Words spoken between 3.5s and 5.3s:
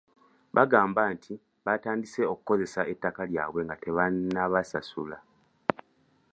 nga tebannabasasula.